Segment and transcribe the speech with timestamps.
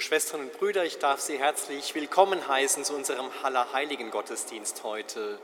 [0.00, 5.38] Schwestern und Brüder, ich darf Sie herzlich willkommen heißen zu unserem Allerheiligen Gottesdienst heute.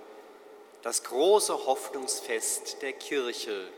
[0.81, 3.69] Das große Hoffnungsfest der Kirche,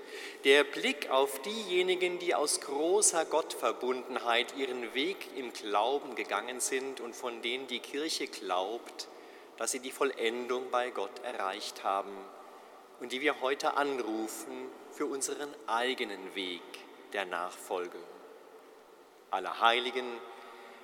[0.45, 7.17] der Blick auf diejenigen, die aus großer Gottverbundenheit ihren Weg im Glauben gegangen sind und
[7.17, 9.09] von denen die Kirche glaubt,
[9.57, 12.17] dass sie die Vollendung bei Gott erreicht haben
[13.01, 16.63] und die wir heute anrufen für unseren eigenen Weg
[17.13, 17.99] der Nachfolge.
[19.31, 20.07] Allerheiligen,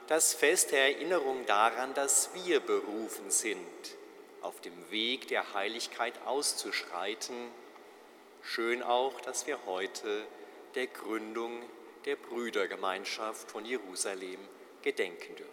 [0.06, 3.58] das Fest der Erinnerung daran, dass wir berufen sind,
[4.42, 7.34] auf dem Weg der Heiligkeit auszuschreiten.
[8.42, 10.26] Schön auch, dass wir heute
[10.74, 11.62] der Gründung
[12.04, 14.38] der Brüdergemeinschaft von Jerusalem
[14.82, 15.50] gedenken dürfen.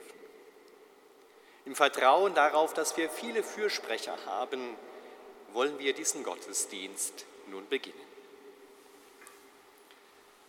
[1.66, 4.76] Im Vertrauen darauf, dass wir viele Fürsprecher haben,
[5.54, 8.11] wollen wir diesen Gottesdienst nun beginnen.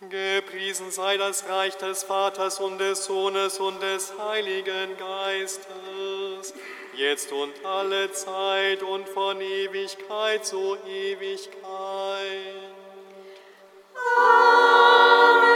[0.09, 6.53] Gepriesen sei das Reich des Vaters und des Sohnes und des Heiligen Geistes,
[6.95, 11.53] jetzt und alle Zeit und von Ewigkeit zu Ewigkeit.
[13.95, 15.53] Amen.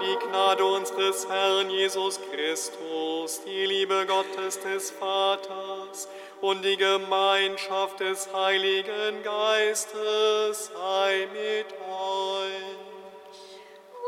[0.00, 6.08] Die Gnade unseres Herrn Jesus Christus, die Liebe Gottes des Vaters
[6.40, 11.85] und die Gemeinschaft des Heiligen Geistes sei mit euch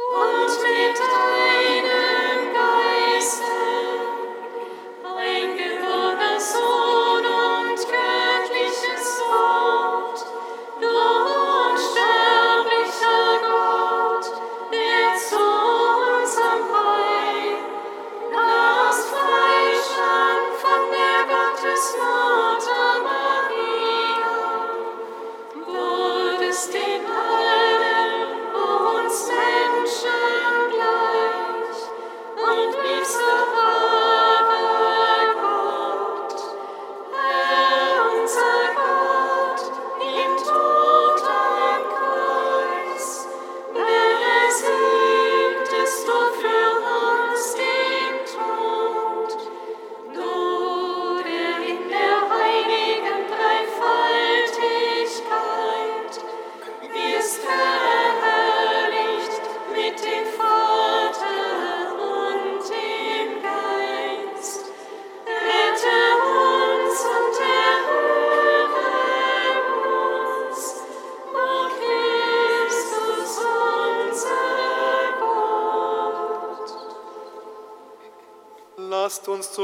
[0.08, 1.37] und mit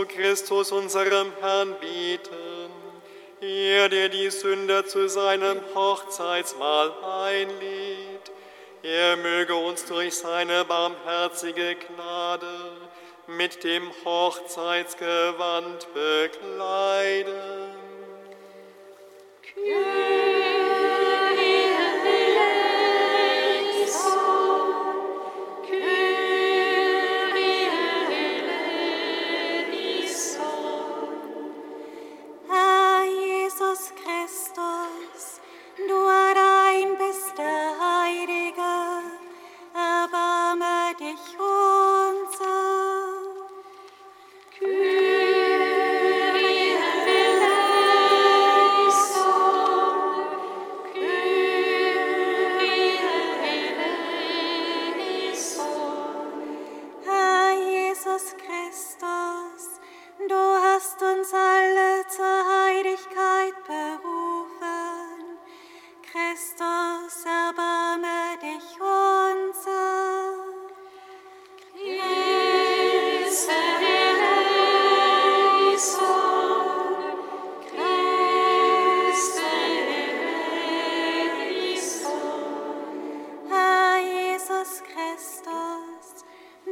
[0.07, 2.71] Christus, unserem Herrn, bieten.
[3.41, 8.33] Er, der die Sünder zu seinem Hochzeitsmahl einlädt,
[8.83, 12.47] er möge uns durch seine barmherzige Gnade
[13.27, 17.54] mit dem Hochzeitsgewand bekleiden.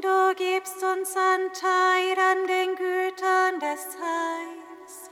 [0.03, 5.11] Du gibst uns Anteil an den Gütern des Heils.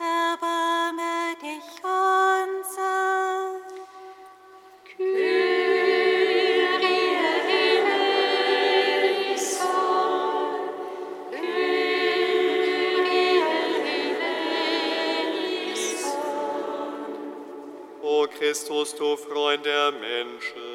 [0.00, 3.22] Erbarme dich unser.
[18.02, 20.71] O Christus, du Freund der Menschen,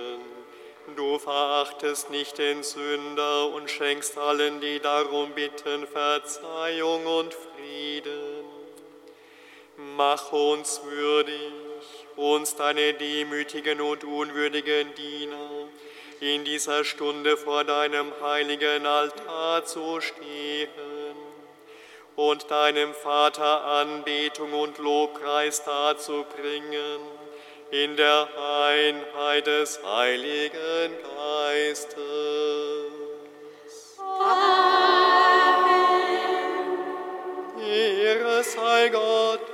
[1.08, 8.44] du verachtest nicht den Sünder und schenkst allen, die darum bitten, Verzeihung und Frieden.
[9.96, 11.52] Mach uns würdig,
[12.18, 15.70] uns deine demütigen und unwürdigen Diener,
[16.20, 20.68] in dieser Stunde vor deinem heiligen Altar zu stehen
[22.16, 27.17] und deinem Vater Anbetung und Lobpreis darzubringen
[27.72, 31.98] in der Einheit des Heiligen Geistes.
[33.98, 34.68] Amen.
[37.62, 39.54] Ehre sei Gott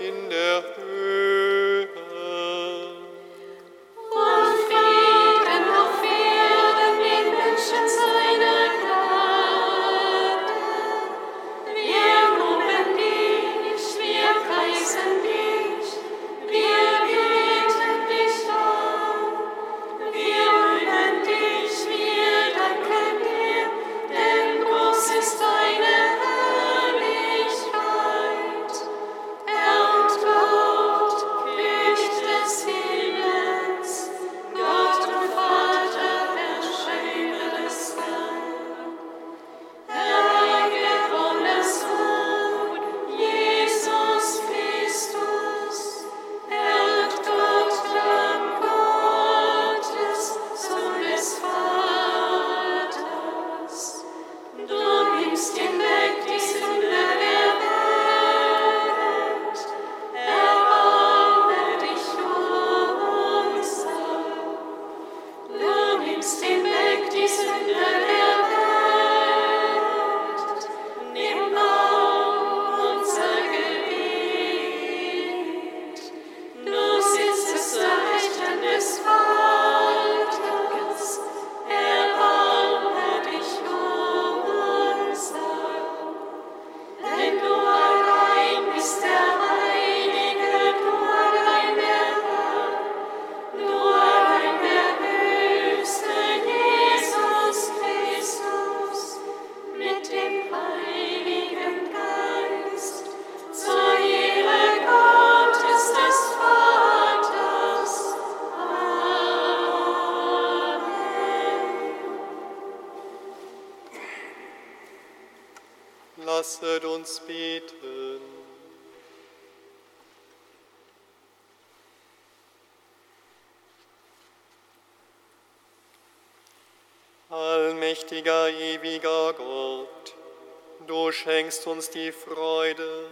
[131.93, 133.07] die Freude,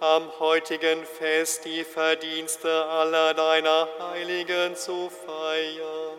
[0.00, 6.18] am heutigen Fest die Verdienste aller deiner Heiligen zu feiern.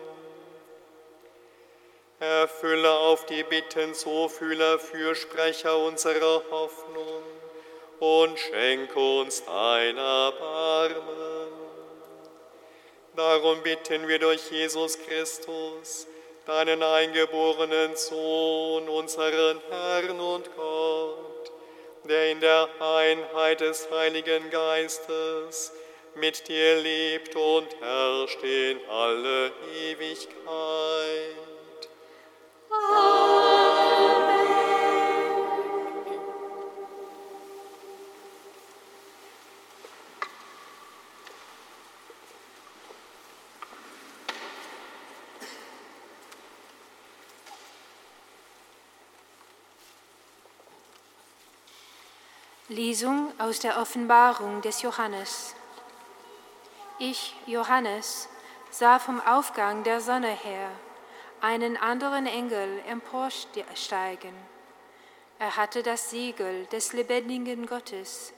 [2.20, 7.22] Erfülle auf die Bitten so vieler Fürsprecher unsere Hoffnung
[8.00, 11.52] und schenke uns dein Erbarmen.
[13.16, 16.06] Darum bitten wir durch Jesus Christus,
[16.46, 20.73] deinen eingeborenen Sohn, unseren Herrn und Gott,
[22.04, 25.72] der in der Einheit des Heiligen Geistes
[26.16, 31.43] mit dir lebt und herrscht in alle Ewigkeit.
[52.74, 55.54] Lesung aus der Offenbarung des Johannes.
[56.98, 58.28] Ich, Johannes,
[58.68, 60.70] sah vom Aufgang der Sonne her
[61.40, 64.34] einen anderen Engel emporsteigen.
[65.38, 68.32] Er hatte das Siegel des lebendigen Gottes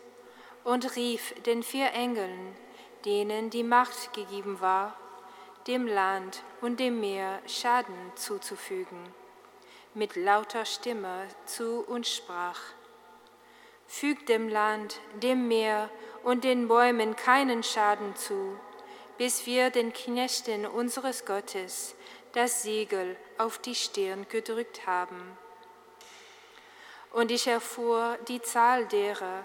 [0.65, 2.55] und rief den vier Engeln,
[3.07, 4.99] denen die Macht gegeben war,
[5.67, 9.03] dem Land und dem Meer Schaden zuzufügen,
[9.95, 12.61] mit lauter Stimme zu und sprach,
[13.87, 15.91] Fügt dem Land, dem Meer
[16.23, 18.59] und den Bäumen keinen Schaden zu,
[19.19, 21.95] bis wir den Knechten unseres Gottes
[22.33, 25.39] das Siegel auf die Stirn gedrückt haben.
[27.13, 29.43] Und ich erfuhr die Zahl derer,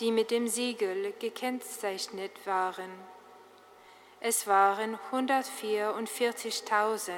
[0.00, 2.90] die mit dem Siegel gekennzeichnet waren.
[4.20, 7.10] Es waren 144.000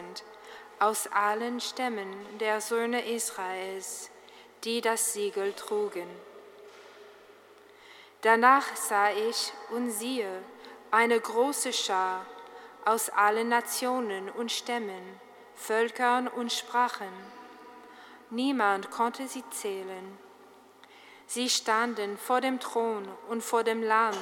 [0.78, 4.10] aus allen Stämmen der Söhne Israels,
[4.62, 6.08] die das Siegel trugen.
[8.22, 10.42] Danach sah ich und siehe
[10.90, 12.26] eine große Schar
[12.84, 15.20] aus allen Nationen und Stämmen,
[15.54, 17.12] Völkern und Sprachen.
[18.30, 20.18] Niemand konnte sie zählen.
[21.26, 24.16] Sie standen vor dem Thron und vor dem Lamm,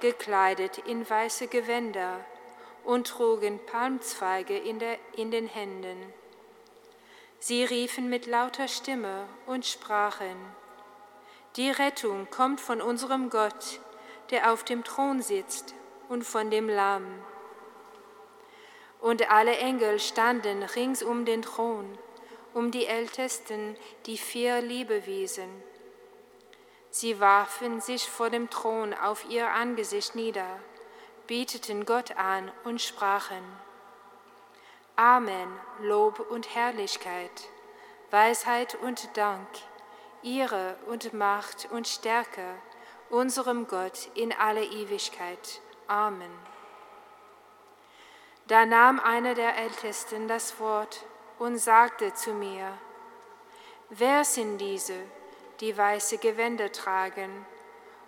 [0.00, 2.24] gekleidet in weiße Gewänder
[2.84, 6.12] und trugen Palmzweige in, der, in den Händen.
[7.38, 10.36] Sie riefen mit lauter Stimme und sprachen,
[11.56, 13.80] Die Rettung kommt von unserem Gott,
[14.30, 15.74] der auf dem Thron sitzt,
[16.08, 17.06] und von dem Lamm.
[19.00, 21.98] Und alle Engel standen rings um den Thron,
[22.54, 25.48] um die Ältesten, die vier Liebewesen.
[26.90, 30.58] Sie warfen sich vor dem Thron auf ihr Angesicht nieder,
[31.26, 33.42] beteten Gott an und sprachen,
[34.96, 35.48] Amen,
[35.80, 37.48] Lob und Herrlichkeit,
[38.10, 39.48] Weisheit und Dank,
[40.22, 42.44] Ehre und Macht und Stärke
[43.10, 45.60] unserem Gott in alle Ewigkeit.
[45.88, 46.30] Amen.
[48.46, 51.04] Da nahm einer der Ältesten das Wort
[51.38, 52.72] und sagte zu mir,
[53.90, 54.96] Wer sind diese,
[55.60, 57.44] die weiße Gewänder tragen,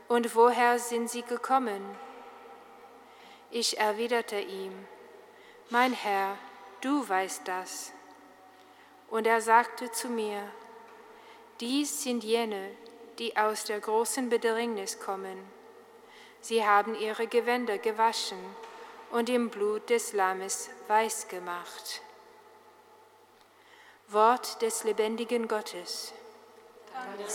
[0.09, 1.83] und woher sind sie gekommen?
[3.51, 4.87] Ich erwiderte ihm,
[5.71, 6.37] Mein Herr,
[6.81, 7.93] du weißt das.
[9.11, 10.43] Und er sagte zu mir,
[11.65, 12.71] dies sind jene,
[13.19, 15.39] die aus der großen Bedrängnis kommen.
[16.43, 18.39] Sie haben ihre Gewänder gewaschen
[19.11, 22.03] und im Blut des Lammes weiß gemacht.
[24.09, 26.13] Wort des lebendigen Gottes.
[26.93, 27.31] Dank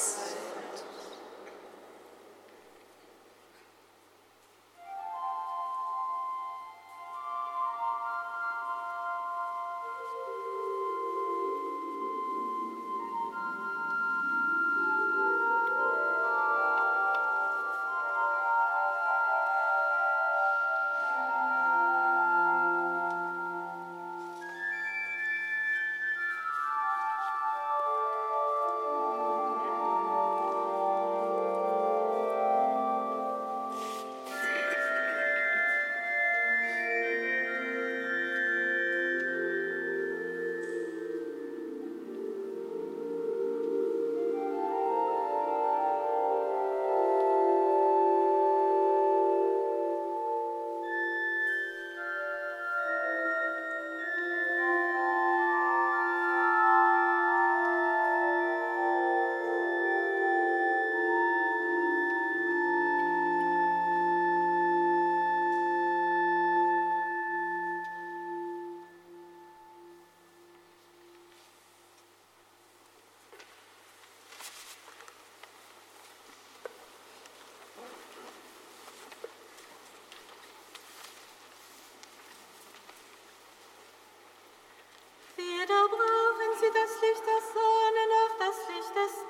[86.73, 89.28] das Licht der Sonne noch das Licht des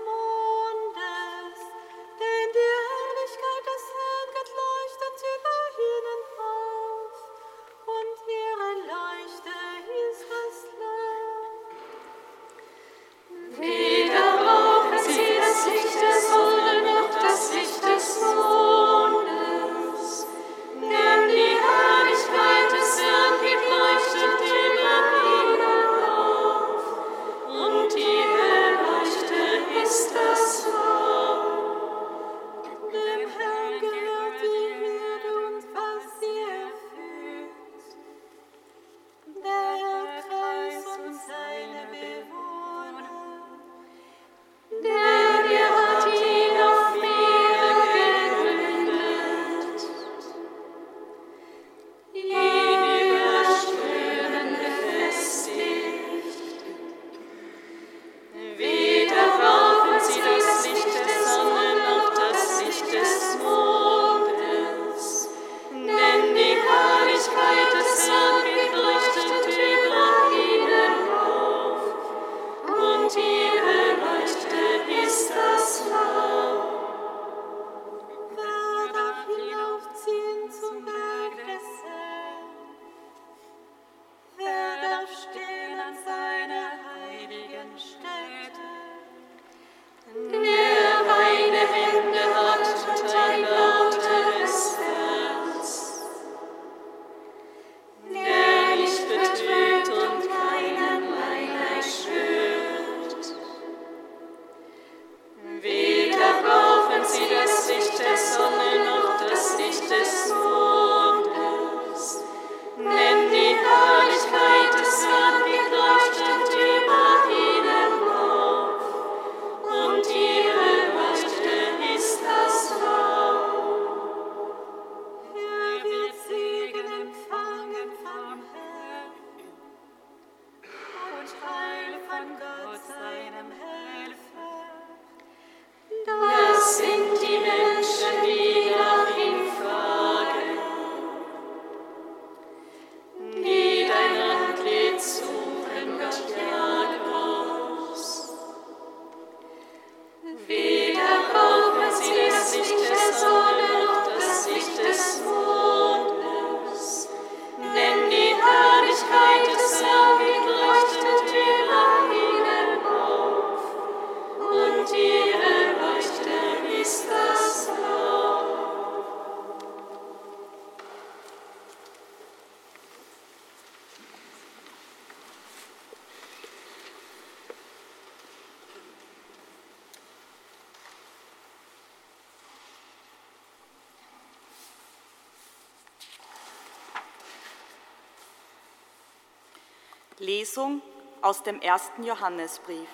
[190.50, 190.82] Lesung
[191.22, 192.90] aus dem ersten Johannesbrief.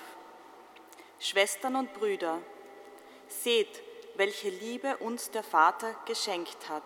[1.20, 2.42] Schwestern und Brüder,
[3.30, 3.82] seht,
[4.16, 6.84] welche Liebe uns der Vater geschenkt hat.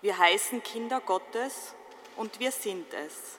[0.00, 1.74] Wir heißen Kinder Gottes
[2.16, 3.38] und wir sind es.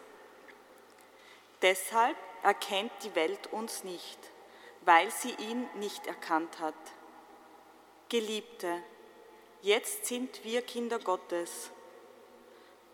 [1.64, 4.20] Deshalb erkennt die Welt uns nicht,
[4.82, 6.76] weil sie ihn nicht erkannt hat.
[8.10, 8.84] Geliebte,
[9.64, 11.72] jetzt sind wir Kinder Gottes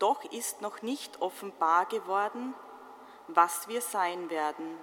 [0.00, 2.54] doch ist noch nicht offenbar geworden,
[3.34, 4.78] was wir sein werden.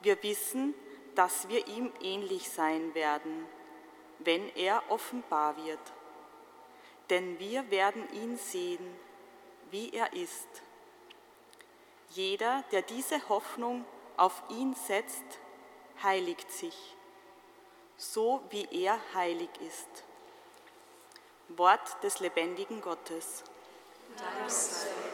[0.00, 0.74] Wir wissen,
[1.14, 3.46] dass wir ihm ähnlich sein werden,
[4.18, 5.80] wenn er offenbar wird.
[7.10, 8.96] Denn wir werden ihn sehen,
[9.70, 10.48] wie er ist.
[12.10, 13.84] Jeder, der diese Hoffnung
[14.16, 15.24] auf ihn setzt,
[16.02, 16.96] heiligt sich,
[17.96, 20.04] so wie er heilig ist.
[21.48, 23.44] Wort des lebendigen Gottes.
[24.16, 25.11] Dank sei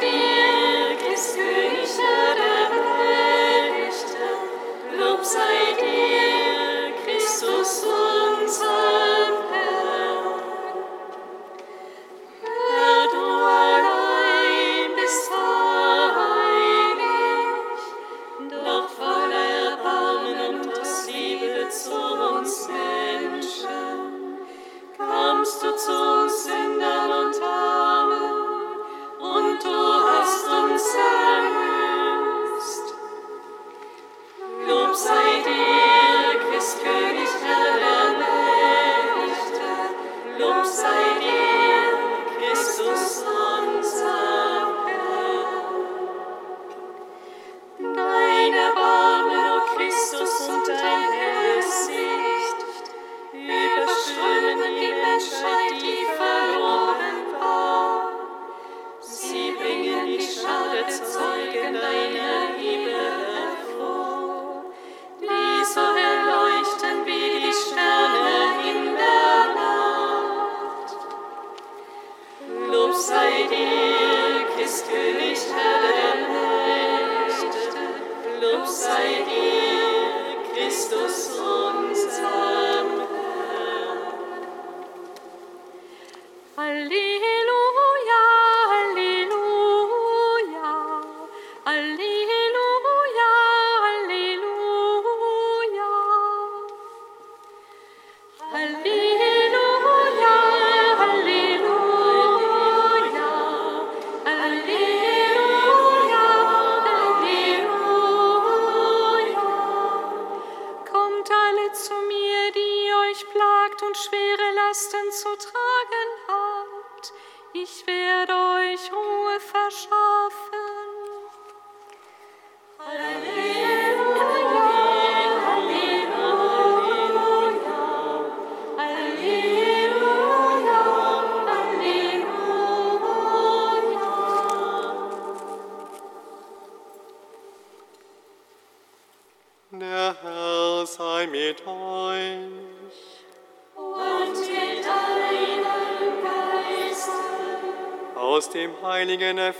[0.00, 1.69] dir gesühnt.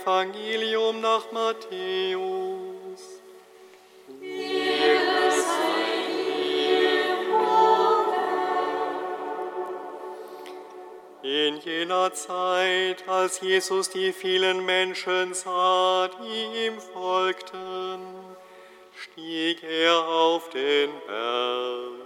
[0.01, 2.19] Evangelium nach Matthäus.
[11.21, 17.99] In jener Zeit, als Jesus die vielen Menschen sah, die ihm folgten,
[18.95, 22.01] stieg er auf den Berg.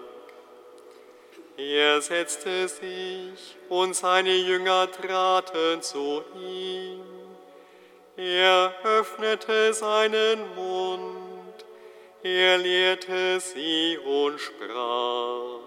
[1.57, 7.04] Er setzte sich und seine Jünger traten zu ihm.
[8.27, 11.63] Er öffnete seinen Mund,
[12.23, 15.61] er lehrte sie und sprach.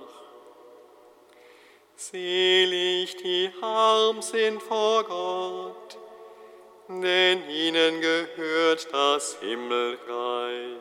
[1.95, 5.99] Selig die arm sind vor Gott,
[6.89, 10.79] denn ihnen gehört das Himmelreich.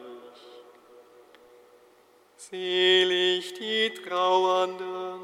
[2.37, 5.19] Selig die Trauernden,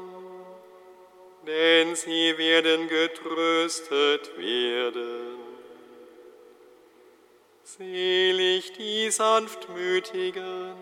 [1.48, 5.43] denn sie werden getröstet werden.
[7.76, 10.76] Selig die Sanftmütigen,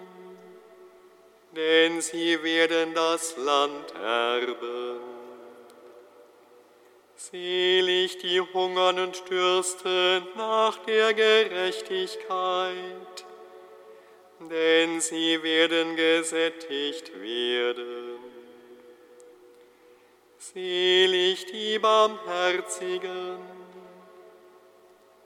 [1.57, 5.01] denn sie werden das Land erben.
[7.17, 13.25] Selig die hungern und dürsten nach der Gerechtigkeit,
[14.41, 18.19] denn sie werden gesättigt werden.
[20.37, 23.52] Selig die Barmherzigen,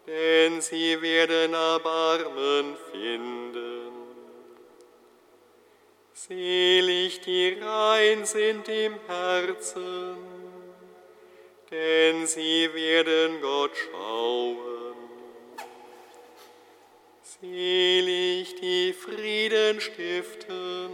[0.06, 3.92] denn sie werden Erbarmen finden.
[6.12, 10.16] Selig die rein sind im Herzen,
[11.70, 14.94] denn sie werden Gott schauen.
[17.22, 20.90] Selig die Frieden stiften,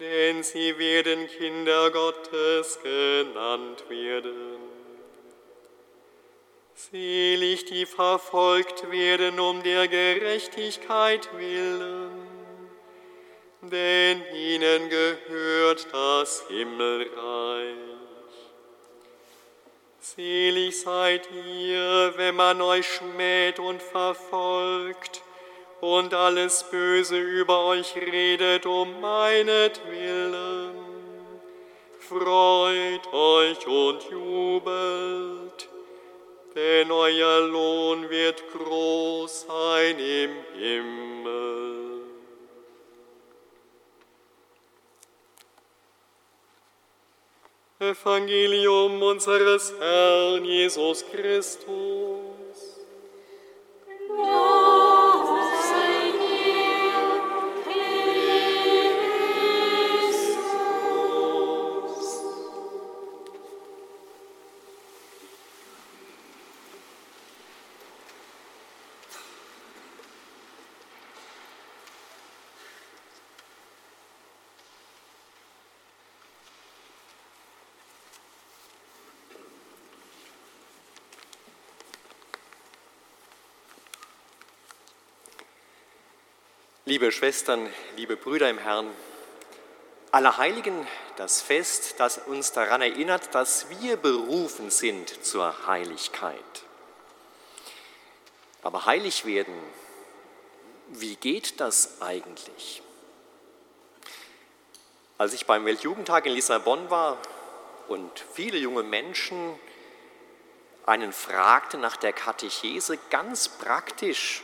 [0.00, 4.57] denn sie werden Kinder Gottes genannt werden.
[6.78, 12.12] Selig die verfolgt werden um der Gerechtigkeit willen,
[13.62, 17.74] denn ihnen gehört das Himmelreich.
[19.98, 25.22] Selig seid ihr, wenn man euch schmäht und verfolgt
[25.80, 30.76] und alles Böse über euch redet um meinetwillen.
[31.98, 35.68] Freut euch und jubelt,
[36.58, 42.02] denn euer Lohn wird groß sein im Himmel.
[47.78, 51.68] Evangelium unseres Herrn Jesus Christus.
[54.08, 54.57] Lob
[86.88, 88.90] Liebe Schwestern, liebe Brüder im Herrn,
[90.10, 96.40] Allerheiligen, das Fest, das uns daran erinnert, dass wir berufen sind zur Heiligkeit.
[98.62, 99.52] Aber heilig werden,
[100.88, 102.80] wie geht das eigentlich?
[105.18, 107.18] Als ich beim Weltjugendtag in Lissabon war
[107.88, 109.60] und viele junge Menschen
[110.86, 114.42] einen fragten nach der Katechese ganz praktisch,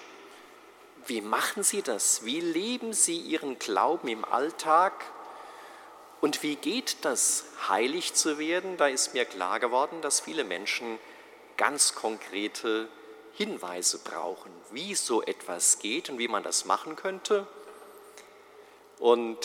[1.06, 2.24] wie machen Sie das?
[2.24, 4.92] Wie leben Sie Ihren Glauben im Alltag?
[6.20, 8.76] Und wie geht das, heilig zu werden?
[8.76, 10.98] Da ist mir klar geworden, dass viele Menschen
[11.56, 12.88] ganz konkrete
[13.34, 17.46] Hinweise brauchen, wie so etwas geht und wie man das machen könnte.
[18.98, 19.38] Und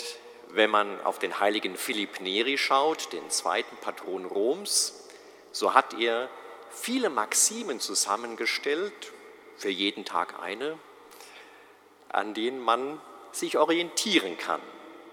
[0.49, 5.07] wenn man auf den heiligen Philipp Neri schaut, den zweiten Patron Roms,
[5.51, 6.29] so hat er
[6.71, 9.11] viele Maximen zusammengestellt,
[9.57, 10.77] für jeden Tag eine,
[12.09, 12.99] an denen man
[13.31, 14.61] sich orientieren kann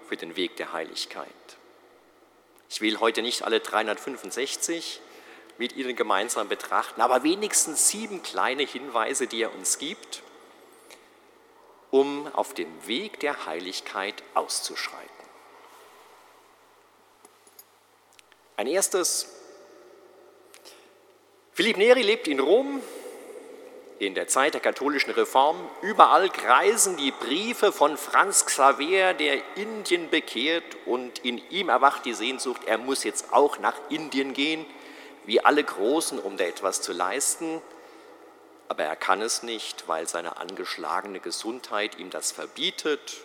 [0.07, 1.27] für den Weg der Heiligkeit.
[2.69, 5.01] Ich will heute nicht alle 365
[5.57, 10.21] mit Ihnen gemeinsam betrachten, aber wenigstens sieben kleine Hinweise, die er uns gibt,
[11.89, 15.07] um auf dem Weg der Heiligkeit auszuschreiten.
[18.57, 19.27] Ein erstes,
[21.53, 22.81] Philipp Neri lebt in Rom
[23.99, 25.57] in der Zeit der katholischen Reform.
[25.81, 32.13] Überall kreisen die Briefe von Franz Xaver, der Indien bekehrt und in ihm erwacht die
[32.13, 34.65] Sehnsucht, er muss jetzt auch nach Indien gehen,
[35.25, 37.61] wie alle Großen, um da etwas zu leisten.
[38.69, 43.17] Aber er kann es nicht, weil seine angeschlagene Gesundheit ihm das verbietet.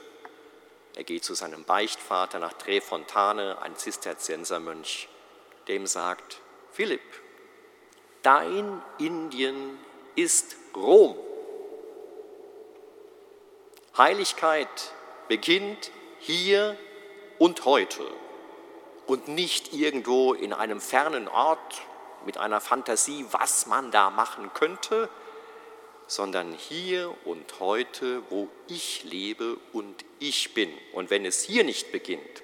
[0.95, 5.09] Er geht zu seinem Beichtvater nach Trefontane, ein Zisterziensermönch,
[5.67, 7.01] der ihm sagt, Philipp,
[8.23, 9.79] dein Indien
[10.17, 11.17] ist Rom.
[13.97, 14.93] Heiligkeit
[15.29, 16.77] beginnt hier
[17.39, 18.05] und heute
[19.07, 21.83] und nicht irgendwo in einem fernen Ort
[22.25, 25.09] mit einer Fantasie, was man da machen könnte,
[26.07, 30.73] sondern hier und heute, wo ich lebe und ich bin.
[30.93, 32.43] Und wenn es hier nicht beginnt,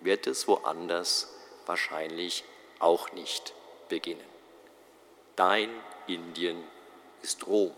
[0.00, 1.34] wird es woanders
[1.66, 2.44] wahrscheinlich
[2.78, 3.52] auch nicht
[3.88, 4.24] beginnen.
[5.36, 5.70] Dein
[6.08, 6.62] Indien
[7.22, 7.72] ist Rom,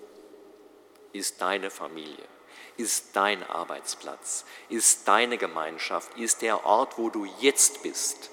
[1.13, 2.29] ist deine Familie,
[2.77, 8.31] ist dein Arbeitsplatz, ist deine Gemeinschaft, ist der Ort, wo du jetzt bist.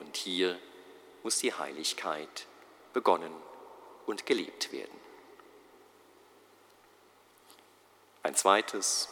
[0.00, 0.58] Und hier
[1.22, 2.46] muss die Heiligkeit
[2.92, 3.32] begonnen
[4.06, 5.00] und gelebt werden.
[8.22, 9.08] Ein zweites,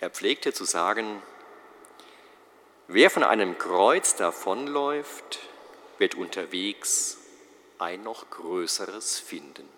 [0.00, 1.22] er pflegte zu sagen,
[2.88, 5.38] wer von einem Kreuz davonläuft,
[5.98, 7.19] wird unterwegs
[7.80, 9.68] ein noch größeres finden.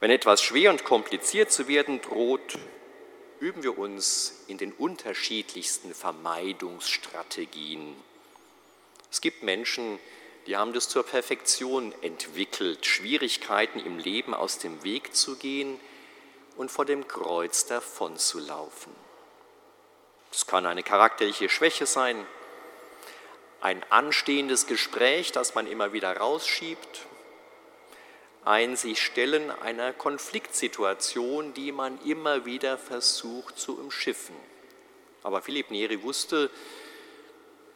[0.00, 2.58] Wenn etwas schwer und kompliziert zu werden droht,
[3.40, 7.96] üben wir uns in den unterschiedlichsten Vermeidungsstrategien.
[9.10, 9.98] Es gibt Menschen,
[10.46, 15.80] die haben das zur Perfektion entwickelt, Schwierigkeiten im Leben aus dem Weg zu gehen
[16.56, 18.92] und vor dem Kreuz davonzulaufen.
[20.30, 22.26] Es kann eine charakterliche Schwäche sein,
[23.64, 27.06] ein anstehendes Gespräch, das man immer wieder rausschiebt,
[28.44, 34.36] ein sich stellen einer Konfliktsituation, die man immer wieder versucht zu umschiffen.
[35.22, 36.50] Aber Philipp Neri wusste,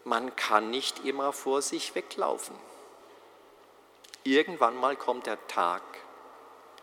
[0.04, 2.56] man kann nicht immer vor sich weglaufen.
[4.24, 5.82] Irgendwann mal kommt der Tag,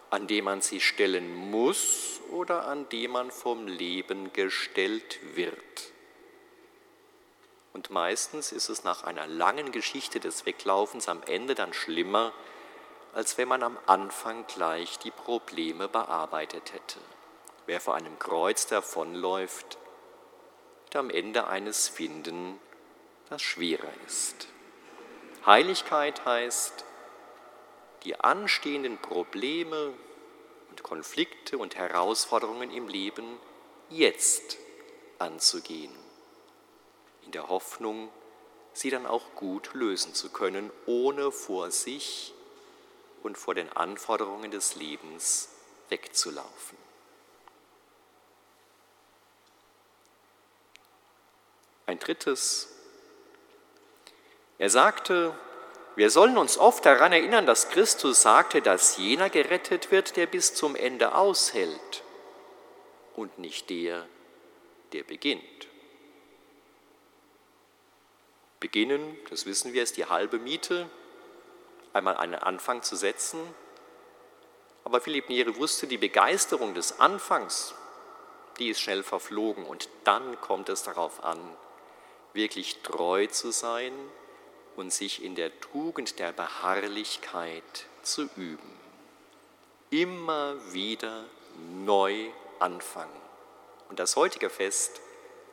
[0.09, 5.94] an dem man sich stellen muss oder an dem man vom Leben gestellt wird.
[7.75, 12.31] Und meistens ist es nach einer langen Geschichte des Weglaufens am Ende dann schlimmer,
[13.13, 16.99] als wenn man am Anfang gleich die Probleme bearbeitet hätte.
[17.65, 19.77] Wer vor einem Kreuz davonläuft,
[20.85, 22.61] wird am Ende eines finden,
[23.29, 24.47] das schwerer ist.
[25.45, 26.85] Heiligkeit heißt,
[28.05, 29.91] die anstehenden Probleme
[30.69, 33.37] und Konflikte und Herausforderungen im Leben
[33.89, 34.59] jetzt
[35.19, 36.04] anzugehen
[37.25, 38.09] in der Hoffnung,
[38.73, 42.33] sie dann auch gut lösen zu können, ohne vor sich
[43.23, 45.49] und vor den Anforderungen des Lebens
[45.89, 46.77] wegzulaufen.
[51.87, 52.69] Ein drittes,
[54.57, 55.37] er sagte,
[55.95, 60.53] wir sollen uns oft daran erinnern, dass Christus sagte, dass jener gerettet wird, der bis
[60.53, 62.03] zum Ende aushält
[63.15, 64.05] und nicht der,
[64.91, 65.67] der beginnt.
[68.59, 70.89] Beginnen, das wissen wir, ist die halbe Miete,
[71.93, 73.39] einmal einen Anfang zu setzen.
[74.83, 77.73] Aber Philipp Niere wusste, die Begeisterung des Anfangs,
[78.59, 81.39] die ist schnell verflogen und dann kommt es darauf an,
[82.33, 83.93] wirklich treu zu sein
[84.75, 88.79] und sich in der Tugend der Beharrlichkeit zu üben.
[89.89, 91.25] Immer wieder
[91.83, 93.21] neu anfangen.
[93.89, 95.01] Und das heutige Fest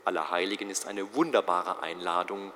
[0.05, 2.53] aller Heiligen ist eine wunderbare Einladung,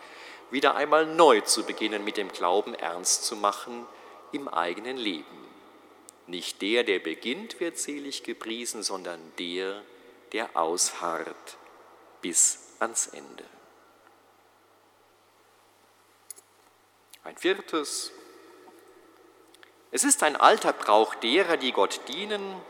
[0.50, 3.86] wieder einmal neu zu beginnen, mit dem Glauben ernst zu machen
[4.32, 5.46] im eigenen Leben.
[6.26, 9.82] Nicht der, der beginnt, wird selig gepriesen, sondern der,
[10.32, 11.56] der ausharrt
[12.20, 13.44] bis ans Ende.
[17.22, 18.12] Ein viertes.
[19.90, 22.60] Es ist ein alter Brauch derer, die Gott dienen,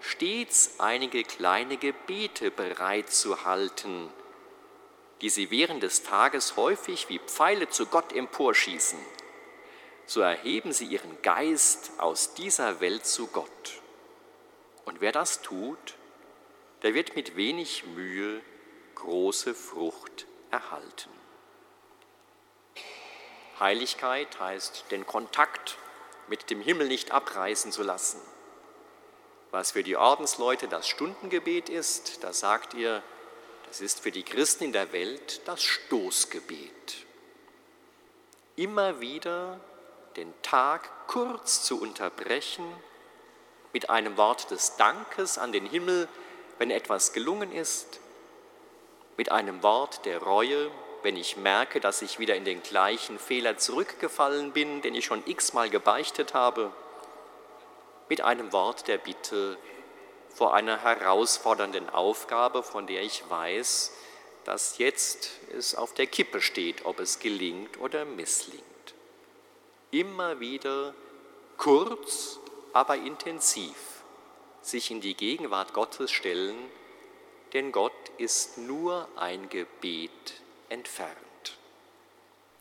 [0.00, 4.10] stets einige kleine Gebete bereit zu halten,
[5.20, 8.98] die sie während des Tages häufig wie Pfeile zu Gott emporschießen,
[10.06, 13.80] so erheben sie ihren Geist aus dieser Welt zu Gott.
[14.84, 15.94] Und wer das tut,
[16.82, 18.40] der wird mit wenig Mühe
[18.94, 21.10] große Frucht erhalten.
[23.58, 25.78] Heiligkeit heißt, den Kontakt
[26.28, 28.20] mit dem Himmel nicht abreißen zu lassen.
[29.50, 33.02] Was für die Ordensleute das Stundengebet ist, da sagt ihr,
[33.68, 37.06] das ist für die Christen in der Welt das Stoßgebet.
[38.56, 39.60] Immer wieder
[40.16, 42.64] den Tag kurz zu unterbrechen
[43.72, 46.08] mit einem Wort des Dankes an den Himmel,
[46.58, 48.00] wenn etwas gelungen ist,
[49.16, 50.70] mit einem Wort der Reue,
[51.02, 55.22] wenn ich merke, dass ich wieder in den gleichen Fehler zurückgefallen bin, den ich schon
[55.26, 56.72] x-mal gebeichtet habe,
[58.08, 59.58] mit einem Wort der Bitte
[60.36, 63.90] vor einer herausfordernden Aufgabe, von der ich weiß,
[64.44, 68.62] dass jetzt es auf der Kippe steht, ob es gelingt oder misslingt.
[69.90, 70.94] Immer wieder
[71.56, 72.38] kurz,
[72.74, 74.02] aber intensiv
[74.60, 76.70] sich in die Gegenwart Gottes stellen,
[77.54, 80.34] denn Gott ist nur ein Gebet
[80.68, 81.56] entfernt.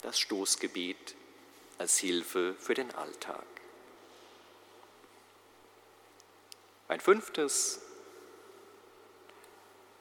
[0.01, 1.15] Das Stoßgebet
[1.77, 3.54] als Hilfe für den Alltag.
[6.87, 7.81] Ein fünftes.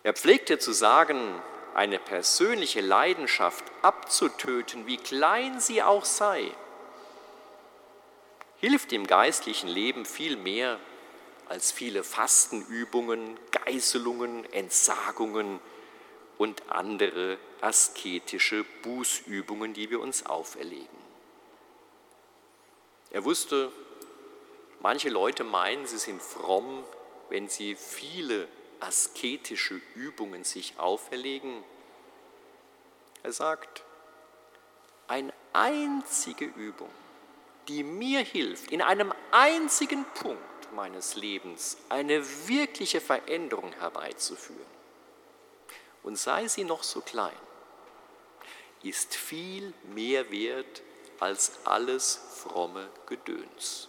[0.03, 1.43] Er pflegte zu sagen,
[1.75, 6.53] eine persönliche Leidenschaft abzutöten, wie klein sie auch sei,
[8.59, 10.79] hilft im geistlichen Leben viel mehr
[11.49, 15.61] als viele Fastenübungen, Geißelungen, Entsagungen
[16.39, 21.05] und andere asketische Bußübungen, die wir uns auferlegen.
[23.11, 23.71] Er wusste,
[24.85, 26.85] Manche Leute meinen, sie sind fromm,
[27.31, 28.47] wenn sie viele
[28.81, 31.65] asketische Übungen sich auferlegen.
[33.23, 33.83] Er sagt,
[35.09, 36.91] eine einzige Übung,
[37.67, 44.67] die mir hilft, in einem einzigen Punkt meines Lebens eine wirkliche Veränderung herbeizuführen,
[46.03, 47.33] und sei sie noch so klein,
[48.83, 50.83] ist viel mehr wert
[51.21, 53.89] als alles fromme Gedöns.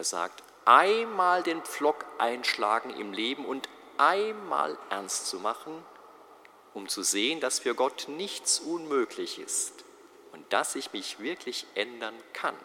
[0.00, 5.84] Er sagt, einmal den Pflock einschlagen im Leben und einmal ernst zu machen,
[6.72, 9.84] um zu sehen, dass für Gott nichts unmöglich ist
[10.32, 12.56] und dass ich mich wirklich ändern kann,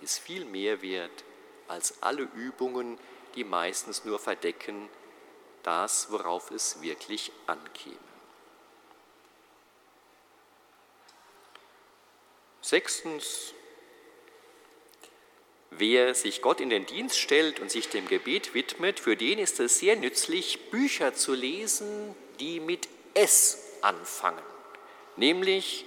[0.00, 1.22] ist viel mehr wert
[1.68, 2.98] als alle Übungen,
[3.36, 4.88] die meistens nur verdecken
[5.62, 7.94] das, worauf es wirklich ankäme.
[12.62, 13.54] Sechstens,
[15.70, 19.60] Wer sich Gott in den Dienst stellt und sich dem Gebet widmet, für den ist
[19.60, 24.42] es sehr nützlich, Bücher zu lesen, die mit S anfangen,
[25.16, 25.84] nämlich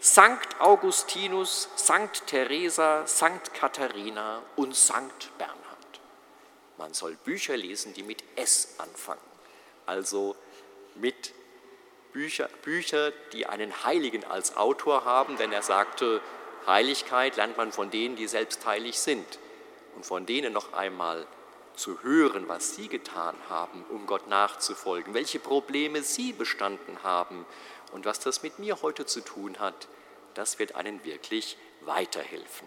[0.00, 5.56] Sankt Augustinus, Sankt Teresa, Sankt Katharina und Sankt Bernhard.
[6.76, 9.22] Man soll Bücher lesen, die mit S anfangen,
[9.86, 10.36] also
[10.96, 11.32] mit
[12.12, 16.20] Bücher, Bücher, die einen Heiligen als Autor haben, denn er sagte,
[16.66, 19.38] Heiligkeit lernt man von denen, die selbst heilig sind
[19.96, 21.26] und von denen noch einmal
[21.76, 27.44] zu hören, was sie getan haben, um Gott nachzufolgen, welche Probleme sie bestanden haben
[27.92, 29.88] und was das mit mir heute zu tun hat,
[30.34, 32.66] das wird einen wirklich weiterhelfen.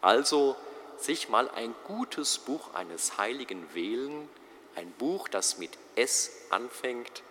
[0.00, 0.56] Also
[0.96, 4.28] sich mal ein gutes Buch eines Heiligen wählen,
[4.74, 7.22] ein Buch, das mit S anfängt,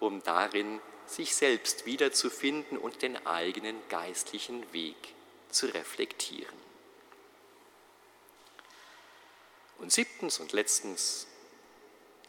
[0.00, 4.96] um darin sich selbst wiederzufinden und den eigenen geistlichen Weg
[5.52, 6.56] zu reflektieren.
[9.78, 11.26] Und siebtens und letztens,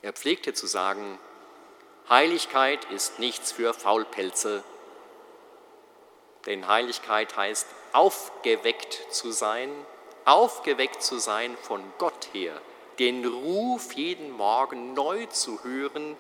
[0.02, 1.20] er pflegte zu sagen,
[2.10, 4.64] Heiligkeit ist nichts für Faulpelze,
[6.46, 9.72] denn Heiligkeit heißt aufgeweckt zu sein,
[10.26, 12.60] aufgeweckt zu sein von Gott her,
[13.00, 16.18] den Ruf jeden Morgen neu zu hören,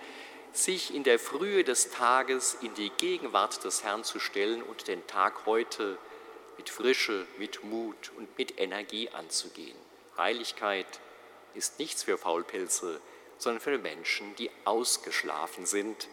[0.53, 5.05] sich in der Frühe des Tages in die Gegenwart des Herrn zu stellen und den
[5.07, 6.12] Tag heute zu
[6.57, 9.77] mit Frische, mit Mut und mit Energie anzugehen.
[10.17, 10.99] Heiligkeit
[11.53, 13.01] ist nichts für Faulpelze,
[13.37, 16.07] sondern für Menschen, die ausgeschlafen sind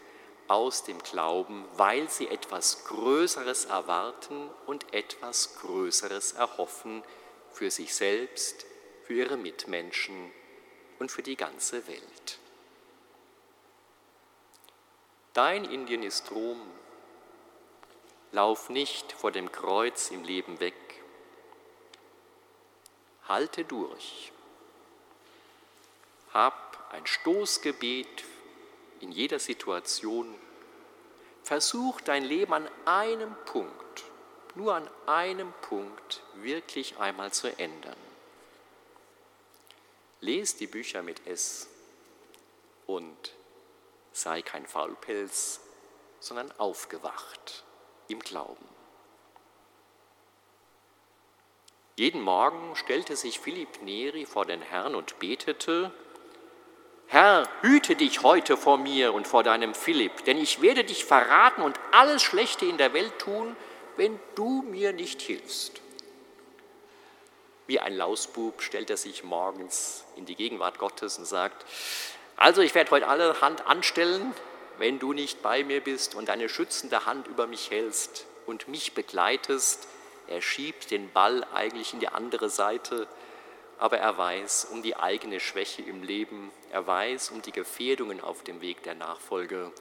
[0.49, 7.05] aus dem Glauben, weil sie etwas Größeres erwarten und etwas Größeres erhoffen
[7.53, 8.67] für sich selbst,
[9.05, 10.33] für ihre Mitmenschen
[10.99, 12.39] und für die ganze Welt.
[15.33, 16.61] Dein Indien ist Rom,
[18.33, 20.75] Lauf nicht vor dem Kreuz im Leben weg.
[23.27, 24.33] Halte durch.
[26.33, 28.25] Hab ein Stoßgebet
[29.01, 30.33] in jeder Situation.
[31.43, 34.05] Versuch dein Leben an einem Punkt,
[34.55, 37.97] nur an einem Punkt wirklich einmal zu ändern.
[40.21, 41.67] Lies die Bücher mit S
[42.87, 43.35] und
[44.13, 45.61] sei kein Faulpelz,
[46.21, 47.65] sondern aufgewacht
[48.11, 48.69] im Glauben.
[51.97, 55.93] Jeden Morgen stellte sich Philipp Neri vor den Herrn und betete,
[57.09, 61.61] Herr, hüte dich heute vor mir und vor deinem Philipp, denn ich werde dich verraten
[61.61, 63.57] und alles Schlechte in der Welt tun,
[63.97, 65.81] wenn du mir nicht hilfst.
[67.67, 71.67] Wie ein Lausbub stellt er sich morgens in die Gegenwart Gottes und sagt,
[72.37, 74.33] also ich werde heute alle Hand anstellen,
[74.81, 78.95] wenn du nicht bei mir bist und deine schützende Hand über mich hältst und mich
[78.95, 79.87] begleitest
[80.31, 83.09] er schiebt den Ball eigentlich in die andere Seite,
[83.79, 88.45] aber er weiß um die eigene Schwäche im Leben, er weiß um die Gefährdungen auf
[88.45, 89.73] dem Weg der Nachfolge.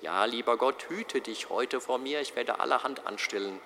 [0.00, 3.60] Ja, lieber Gott, hüte dich heute vor mir, ich werde allerhand anstellen,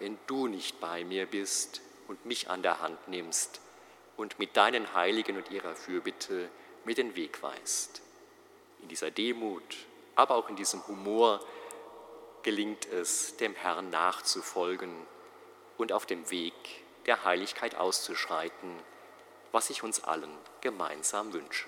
[0.00, 3.60] wenn du nicht bei mir bist und mich an der Hand nimmst
[4.16, 6.48] und mit deinen Heiligen und ihrer Fürbitte
[6.84, 8.02] mir den Weg weist.
[8.82, 9.76] In dieser Demut,
[10.16, 11.40] aber auch in diesem Humor
[12.42, 14.92] gelingt es, dem Herrn nachzufolgen
[15.78, 16.54] und auf dem Weg
[17.06, 18.76] der Heiligkeit auszuschreiten,
[19.52, 21.66] was ich uns allen gemeinsam wünsche.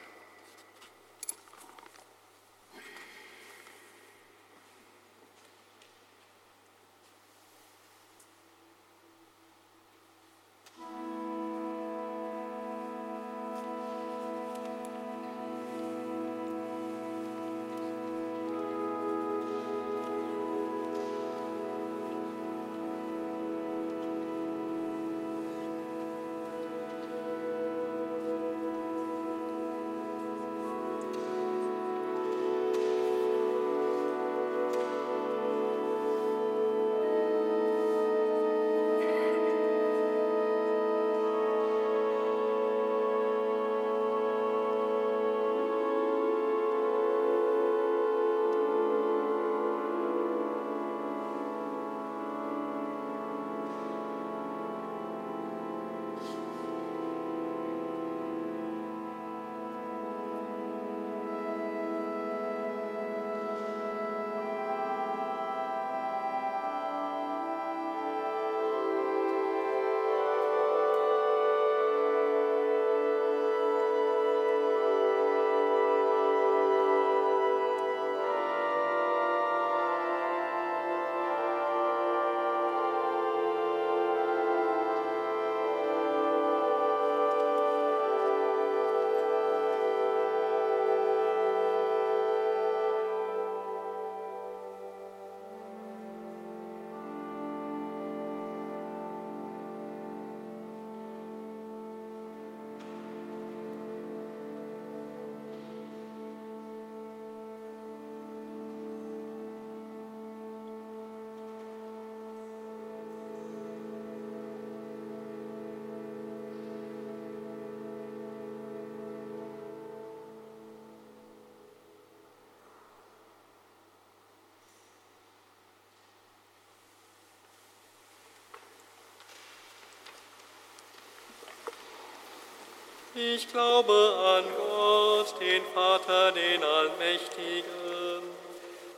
[133.20, 138.22] Ich glaube an Gott, den Vater, den Allmächtigen,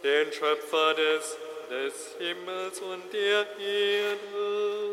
[0.04, 1.38] den Schöpfer des,
[1.70, 4.90] des Himmels und der Erde.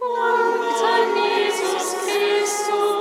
[0.00, 2.99] Und an Jesus Christus,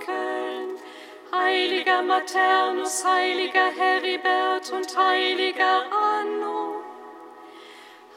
[0.00, 0.78] Köln.
[1.32, 6.82] Heiliger Maternus, heiliger Heribert und heiliger Anno.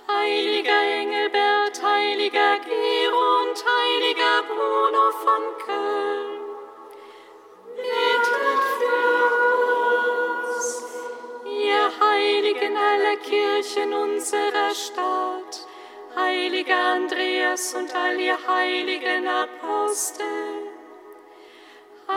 [0.07, 6.39] Heiliger Engelbert, heiliger Gero und heiliger Bruno von Köln.
[7.75, 9.09] Betet für
[10.45, 10.83] uns.
[11.45, 15.67] Ihr Heiligen aller Kirchen unserer Stadt,
[16.15, 20.68] heiliger Andreas und all ihr heiligen Apostel,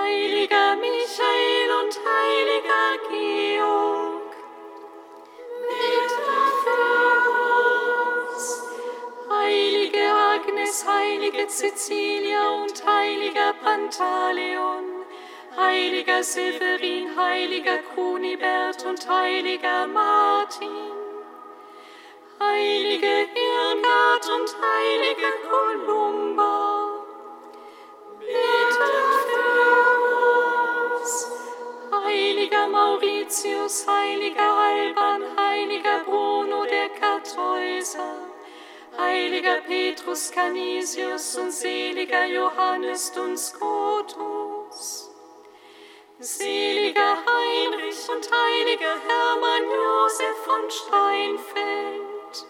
[0.03, 4.33] heiliger Michael und heiliger Georg,
[5.69, 7.31] betet für
[8.29, 8.45] uns.
[9.31, 14.85] Heilige Agnes, heilige Cecilia und heiliger Pantaleon,
[15.57, 20.93] heiliger Severin, heiliger Kunibert und heiliger Martin,
[22.41, 27.05] heilige Irmgard und heilige Kolumba,
[28.19, 29.12] betet
[32.43, 38.17] Heiliger Mauritius, heiliger Alban, heiliger Bruno der Kartäuser,
[38.99, 45.09] heiliger Petrus Canisius und seliger Johannes Duns Scotus,
[46.19, 52.47] seliger Heinrich und heiliger Hermann Josef von Steinfeld,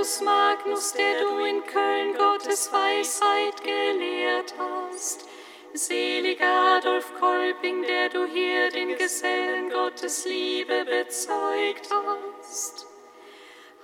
[0.00, 5.26] Albertus Magnus, der du in Köln Gottes Weisheit gelehrt hast.
[5.74, 12.86] Seliger Adolf Kolping, der du hier den Gesellen Gottes Liebe bezeugt hast.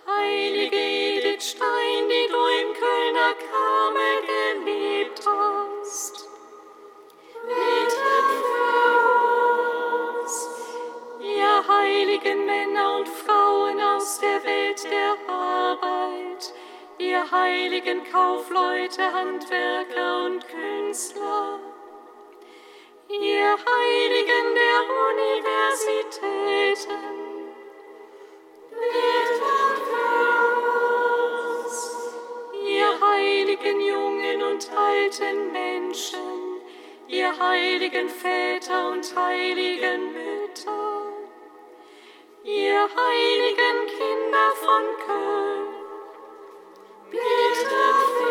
[0.07, 6.29] Heilige Edith Stein, die du im Kölner Karmel gelebt hast.
[7.47, 8.16] Betet
[11.77, 16.53] heiligen Männer und Frauen aus der Welt der Arbeit,
[16.99, 21.59] ihr heiligen Kaufleute, Handwerker und Künstler,
[23.09, 24.79] ihr Heiligen der
[25.13, 26.57] Universitäten,
[32.67, 36.61] ihr heiligen jungen und alten Menschen,
[37.09, 41.06] ihr heiligen Väter und heiligen Mütter,
[42.47, 45.67] ihr heiligen Kinder von Köln,
[47.11, 48.31] betet für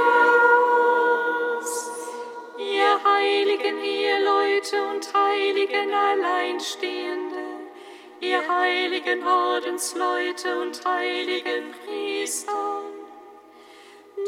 [2.63, 7.43] ihr heiligen Eheleute und heiligen Alleinstehende,
[8.21, 12.83] ihr heiligen Ordensleute und heiligen Priester,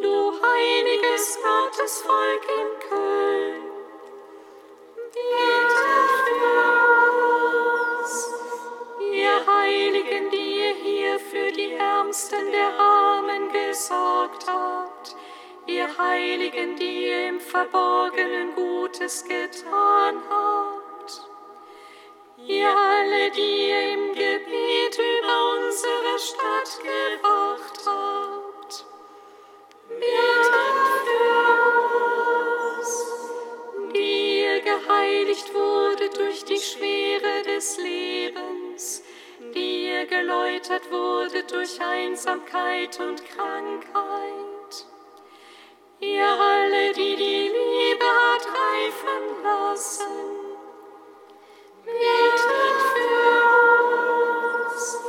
[0.01, 3.66] du heiliges Gottesvolk in Köln,
[12.27, 15.15] Ärmsten der Armen gesorgt habt,
[15.65, 21.21] ihr Heiligen, die ihr im Verborgenen Gutes getan habt,
[22.45, 28.85] ihr alle, die ihr im Gebet über unsere Stadt gewacht habt,
[29.87, 30.53] betet
[31.05, 31.39] für
[32.77, 32.91] uns,
[33.93, 38.56] die ihr geheiligt wurde durch die Schwere des Lebens,
[39.97, 44.85] ihr geläutert wurde durch Einsamkeit und Krankheit.
[45.99, 50.05] Ihr alle, die die Liebe hat reifen lassen,
[51.83, 53.37] betet für
[54.65, 54.99] uns,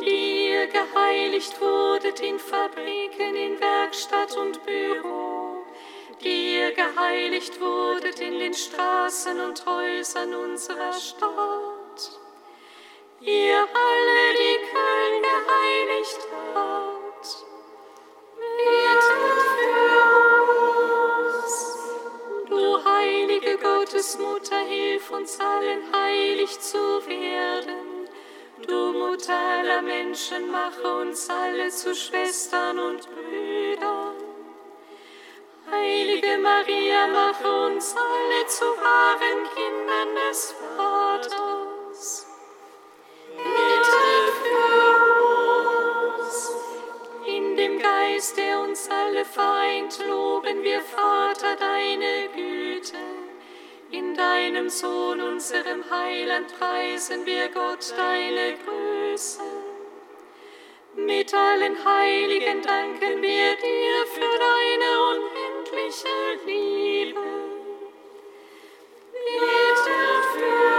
[0.00, 5.64] die ihr geheiligt wurdet in Fabriken, in Werkstatt und Büro,
[6.20, 11.75] die ihr geheiligt wurdet in den Straßen und Häusern unserer Stadt.
[13.20, 17.26] Ihr alle, die Köln geheiligt habt,
[18.36, 20.04] betet für
[21.24, 21.78] uns.
[22.50, 28.06] Du heilige Gottesmutter, hilf uns allen heilig zu werden.
[28.66, 34.14] Du Mutter aller Menschen, mache uns alle zu Schwestern und Brüdern.
[35.70, 41.75] Heilige Maria, mach uns alle zu wahren Kindern des Vaters.
[48.16, 52.96] Geist, der uns alle vereint, loben wir, Vater, deine Güte.
[53.90, 59.42] In deinem Sohn, unserem Heiland, preisen wir Gott deine Größe.
[60.94, 67.20] Mit allen Heiligen danken wir dir für deine unendliche Liebe.
[69.12, 69.98] Bitte
[70.32, 70.75] für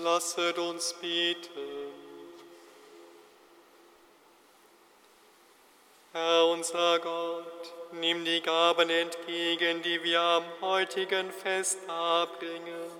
[0.00, 1.92] Lasset uns beten.
[6.12, 12.90] Herr unser Gott, nimm die Gaben entgegen, die wir am heutigen Fest darbringen.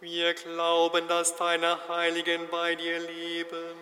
[0.00, 3.76] Wir glauben, dass deine Heiligen bei dir leben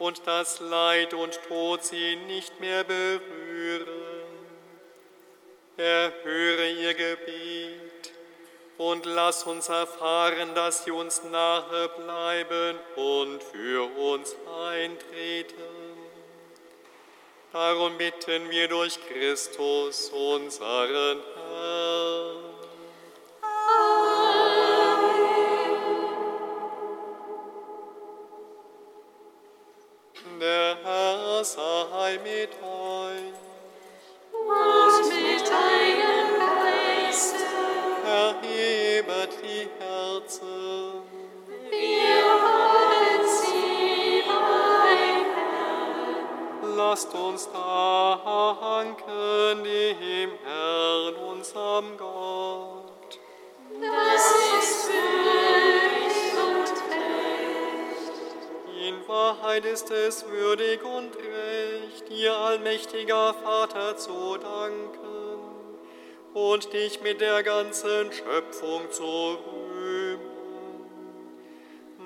[0.00, 3.86] und dass Leid und Tod sie nicht mehr berühren.
[5.76, 7.81] Erhöre ihr Gebet
[8.90, 14.34] und lass uns erfahren, dass sie uns nahe bleiben und für uns
[14.68, 15.54] eintreten.
[17.52, 21.91] Darum bitten wir durch Christus, unseren Herrn.
[66.72, 70.32] Dich mit der ganzen Schöpfung zu rühmen.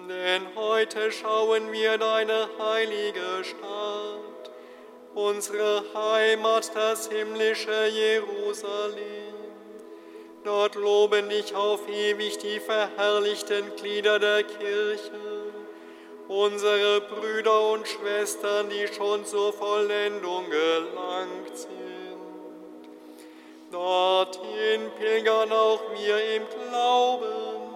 [0.08, 4.50] Denn heute schauen wir deine heilige Stadt,
[5.14, 9.34] unsere Heimat, das himmlische Jerusalem.
[10.44, 15.10] Dort loben dich auf ewig die verherrlichten Glieder der Kirche,
[16.28, 21.85] unsere Brüder und Schwestern, die schon zur Vollendung gelangt sind.
[23.70, 27.74] Dorthin pilgern auch wir im Glauben,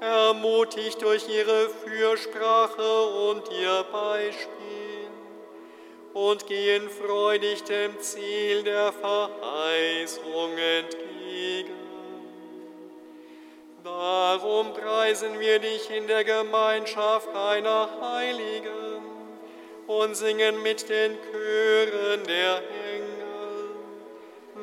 [0.00, 4.72] ermutigt durch ihre Fürsprache und ihr Beispiel
[6.14, 11.82] und gehen freudig dem Ziel der Verheißung entgegen.
[13.84, 19.02] Darum preisen wir dich in der Gemeinschaft deiner Heiligen
[19.86, 22.81] und singen mit den Chören der Engel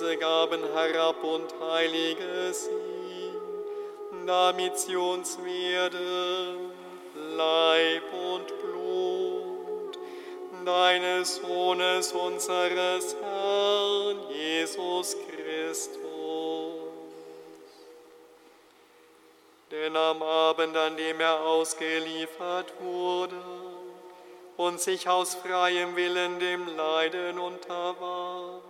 [0.00, 3.34] Diese Gaben herab und heilige sie,
[4.26, 6.72] damit sie uns werden,
[7.36, 9.98] Leib und Blut,
[10.64, 16.00] deines Sohnes, unseres Herrn Jesus Christus.
[19.70, 23.36] Denn am Abend, an dem er ausgeliefert wurde
[24.56, 28.69] und sich aus freiem Willen dem Leiden unterwarf,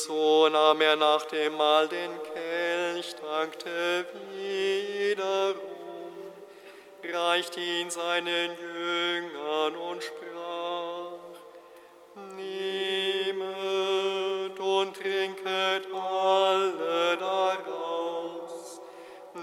[0.00, 5.60] Ebenso nahm er nach dem Mahl den Kelch, dankte wiederum,
[7.04, 11.18] reichte ihn seinen Jüngern und sprach,
[12.34, 13.44] Nehmet
[14.58, 18.80] und trinket alle daraus,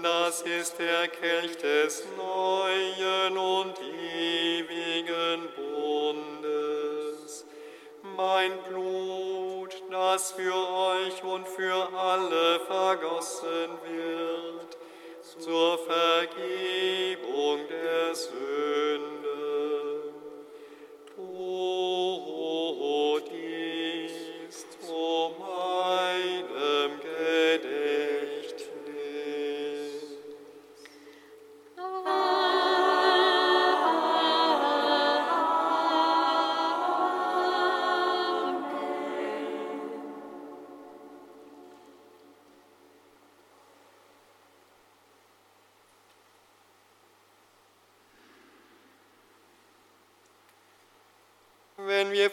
[0.02, 7.46] das ist der Kelch des neuen und ewigen Bundes,
[8.16, 8.58] mein
[10.10, 14.78] Das für euch und für alle vergossen wird,
[15.38, 19.17] zur Vergebung der Sünden.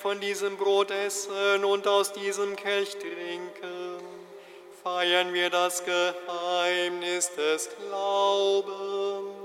[0.05, 3.97] Von diesem Brot essen und aus diesem Kelch trinken,
[4.83, 9.44] feiern wir das Geheimnis des Glaubens.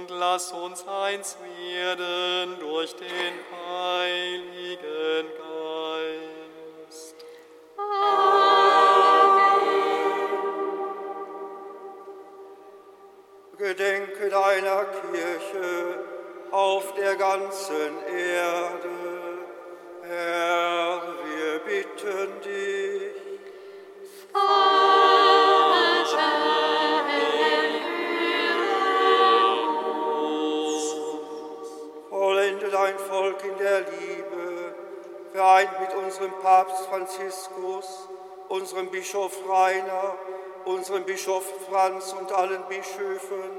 [0.00, 3.34] Und lass uns eins werden durch den
[3.68, 7.16] Heiligen Geist.
[13.58, 15.98] Gedenke deiner Kirche
[16.50, 19.19] auf der ganzen Erde.
[35.50, 38.08] Vereint mit unserem Papst Franziskus,
[38.48, 40.16] unserem Bischof Rainer,
[40.64, 43.50] unserem Bischof Franz und allen Bischöfen,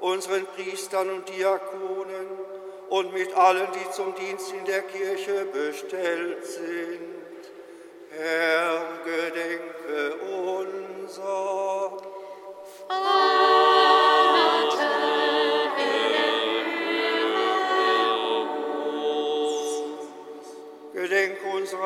[0.00, 2.26] unseren Priestern und Diakonen
[2.88, 7.00] und mit allen, die zum Dienst in der Kirche bestellt sind.
[8.10, 10.14] Herr, gedenke
[10.48, 11.92] unser.
[12.88, 13.49] Gedenke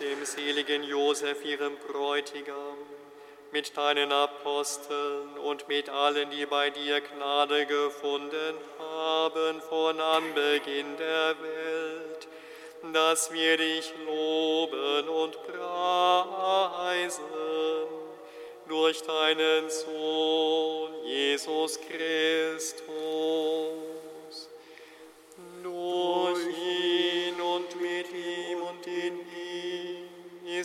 [0.00, 2.78] dem seligen Josef, ihrem Bräutigam,
[3.52, 11.34] mit deinen Aposteln und mit allen, die bei dir Gnade gefunden haben von Anbeginn der
[11.40, 12.28] Welt,
[12.92, 17.24] dass wir dich loben und preisen
[18.68, 23.87] durch deinen Sohn Jesus Christus.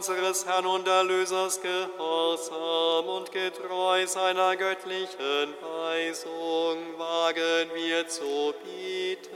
[0.00, 9.28] unseres Herrn und Erlösers gehorsam und getreu seiner göttlichen Weisung wagen wir zu bieten.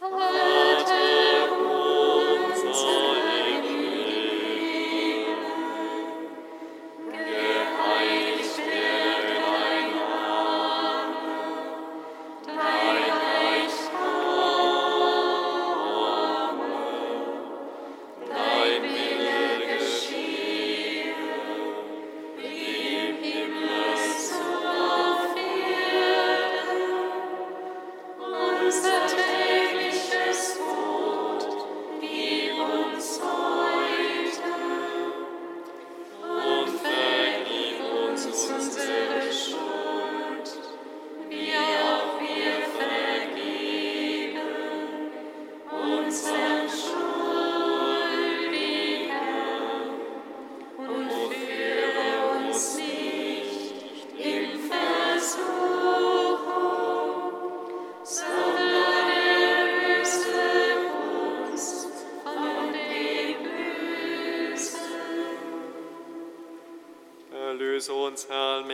[0.00, 0.71] Vater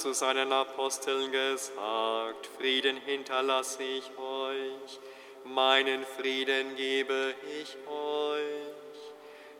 [0.00, 4.98] Zu seinen Aposteln gesagt, Frieden hinterlasse ich euch,
[5.44, 9.12] meinen Frieden gebe ich euch.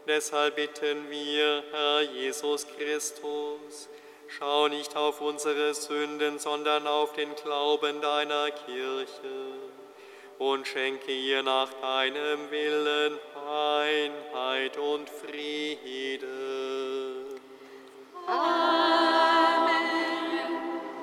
[0.07, 3.91] Deshalb bitten wir, Herr Jesus Christus,
[4.39, 9.09] schau nicht auf unsere Sünden, sondern auf den Glauben deiner Kirche
[10.39, 13.19] und schenke ihr nach deinem Willen
[13.49, 16.31] Einheit und Frieden.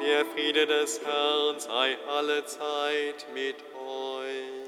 [0.01, 4.67] Der Friede des Herrn sei alle Zeit mit euch.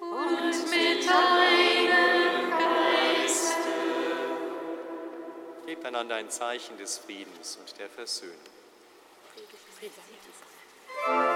[0.00, 2.25] Und mit deinem
[5.86, 8.34] Gebt einander ein Zeichen des Friedens und der Versöhnung.
[11.06, 11.35] Amen.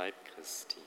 [0.00, 0.80] Leib Christi.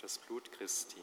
[0.00, 1.02] Das Blut Christi.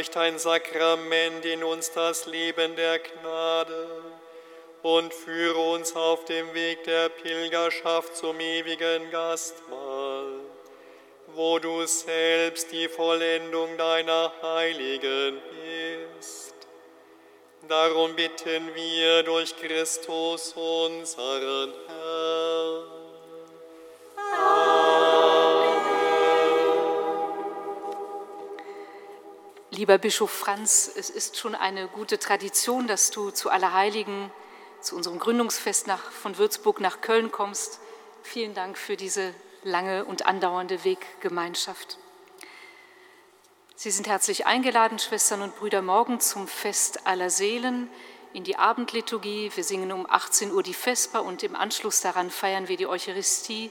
[0.00, 3.86] Durch dein Sakrament in uns das Leben der Gnade
[4.80, 10.40] und führe uns auf dem Weg der Pilgerschaft zum ewigen Gastmahl,
[11.34, 15.38] wo du selbst die Vollendung deiner Heiligen
[16.16, 16.54] bist.
[17.68, 21.99] Darum bitten wir durch Christus unseren Herrn.
[29.80, 34.30] Lieber Bischof Franz, es ist schon eine gute Tradition, dass du zu Allerheiligen,
[34.82, 37.80] zu unserem Gründungsfest nach, von Würzburg nach Köln kommst.
[38.22, 39.32] Vielen Dank für diese
[39.62, 41.96] lange und andauernde Weggemeinschaft.
[43.74, 47.88] Sie sind herzlich eingeladen, Schwestern und Brüder, morgen zum Fest aller Seelen
[48.34, 49.50] in die Abendliturgie.
[49.54, 53.70] Wir singen um 18 Uhr die Vesper und im Anschluss daran feiern wir die Eucharistie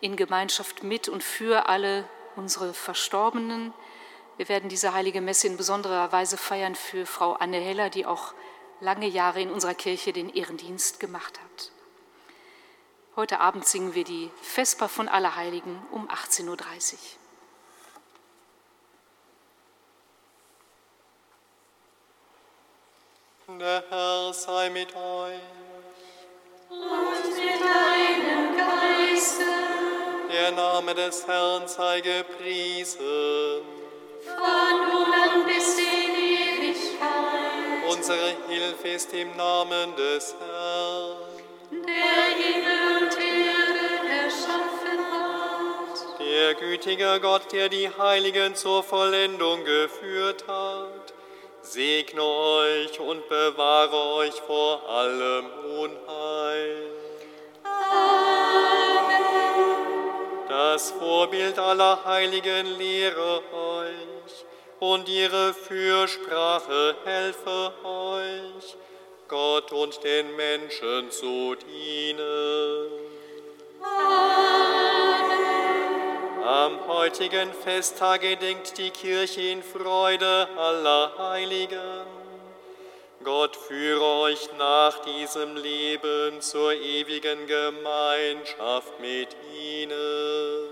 [0.00, 3.72] in Gemeinschaft mit und für alle unsere Verstorbenen.
[4.38, 8.34] Wir werden diese heilige Messe in besonderer Weise feiern für Frau Anne Heller, die auch
[8.80, 11.72] lange Jahre in unserer Kirche den Ehrendienst gemacht hat.
[13.16, 16.56] Heute Abend singen wir die Vesper von Allerheiligen um 18.30 Uhr.
[23.58, 25.40] Der Herr sei mit euch.
[26.68, 29.42] Und mit deinem Geiste.
[30.30, 33.77] Der Name des Herrn sei gepriesen.
[37.90, 41.16] Unsere Hilfe ist im Namen des Herrn.
[41.70, 43.86] Der Himmel und Erde
[44.24, 46.20] erschaffen hat.
[46.20, 51.12] Der gütige Gott, der die Heiligen zur Vollendung geführt hat,
[51.60, 55.46] segne euch und bewahre euch vor allem
[55.78, 56.90] Unheil.
[60.48, 64.44] Das Vorbild aller Heiligen lehre euch
[64.80, 68.76] und ihre Fürsprache helfe euch,
[69.28, 72.90] Gott und den Menschen zu dienen.
[76.46, 82.17] Am heutigen Festtag gedenkt die Kirche in Freude aller Heiligen.
[83.24, 90.68] Gott führe euch nach diesem Leben zur ewigen Gemeinschaft mit ihnen.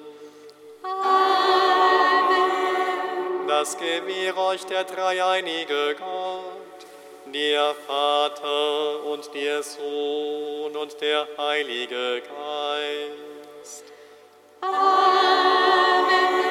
[3.49, 6.87] Das gewähre euch der dreieinige Gott,
[7.35, 13.85] der Vater und der Sohn und der Heilige Geist.
[14.61, 16.46] Amen.